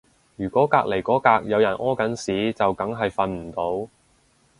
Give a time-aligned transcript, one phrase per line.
[0.35, 3.51] 如果隔離嗰格有人屙緊屎就梗係瞓唔
[3.85, 3.89] 到